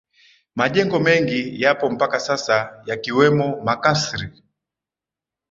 [0.55, 4.29] Majengo mengi yapo mpaka sasa yakiwemo makasri